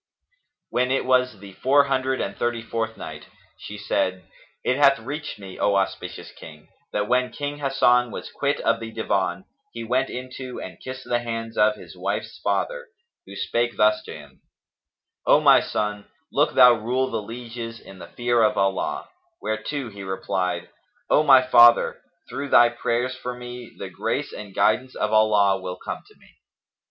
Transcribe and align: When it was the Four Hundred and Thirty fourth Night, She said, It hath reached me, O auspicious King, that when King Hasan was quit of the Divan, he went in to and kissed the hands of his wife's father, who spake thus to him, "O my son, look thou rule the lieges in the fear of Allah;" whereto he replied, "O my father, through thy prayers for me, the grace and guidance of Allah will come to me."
When 0.71 0.89
it 0.89 1.05
was 1.05 1.37
the 1.37 1.51
Four 1.53 1.83
Hundred 1.83 2.21
and 2.21 2.35
Thirty 2.35 2.63
fourth 2.63 2.97
Night, 2.97 3.27
She 3.59 3.77
said, 3.77 4.23
It 4.63 4.77
hath 4.77 4.97
reached 4.97 5.37
me, 5.37 5.59
O 5.59 5.75
auspicious 5.75 6.31
King, 6.31 6.69
that 6.91 7.07
when 7.07 7.29
King 7.31 7.59
Hasan 7.59 8.09
was 8.09 8.31
quit 8.31 8.59
of 8.61 8.79
the 8.79 8.91
Divan, 8.91 9.45
he 9.71 9.83
went 9.83 10.09
in 10.09 10.31
to 10.37 10.59
and 10.59 10.79
kissed 10.81 11.03
the 11.07 11.19
hands 11.19 11.55
of 11.55 11.75
his 11.75 11.95
wife's 11.95 12.39
father, 12.43 12.87
who 13.27 13.35
spake 13.35 13.77
thus 13.77 14.01
to 14.05 14.13
him, 14.15 14.41
"O 15.27 15.39
my 15.39 15.59
son, 15.59 16.05
look 16.31 16.55
thou 16.55 16.73
rule 16.73 17.11
the 17.11 17.21
lieges 17.21 17.79
in 17.79 17.99
the 17.99 18.07
fear 18.07 18.41
of 18.41 18.57
Allah;" 18.57 19.07
whereto 19.39 19.91
he 19.91 20.01
replied, 20.01 20.67
"O 21.11 21.21
my 21.21 21.43
father, 21.45 22.01
through 22.27 22.49
thy 22.49 22.69
prayers 22.69 23.15
for 23.15 23.35
me, 23.35 23.75
the 23.77 23.91
grace 23.91 24.33
and 24.33 24.55
guidance 24.55 24.95
of 24.95 25.13
Allah 25.13 25.61
will 25.61 25.77
come 25.77 26.01
to 26.07 26.15
me." 26.17 26.37